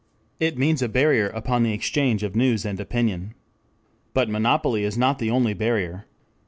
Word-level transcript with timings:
It 0.39 0.57
means 0.57 0.81
a 0.81 0.89
barrier 0.89 1.29
upon 1.29 1.61
the 1.61 1.73
exchange 1.73 2.23
of 2.23 2.35
news 2.35 2.65
and 2.65 2.79
opinion. 2.79 3.35
But 4.15 4.29
monopoly 4.31 4.83
is 4.83 4.97
not 4.97 5.19
the 5.19 5.29
only 5.29 5.53
barrier. 5.53 6.07